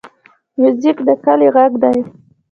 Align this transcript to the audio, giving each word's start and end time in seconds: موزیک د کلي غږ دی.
موزیک 0.59 0.97
د 1.07 1.09
کلي 1.23 1.47
غږ 1.55 1.71
دی. 1.83 1.97